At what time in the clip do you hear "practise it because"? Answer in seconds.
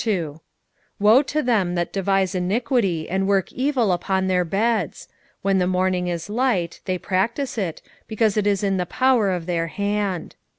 6.97-8.35